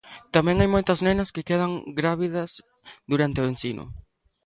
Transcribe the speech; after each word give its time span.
Tamén 0.35 0.57
hai 0.59 0.69
moitas 0.75 0.99
nenas 1.07 1.29
que 1.35 1.47
quedan 1.49 1.71
grávidas 1.99 2.51
durante 3.11 3.39
o 3.43 3.49
ensino. 3.53 3.83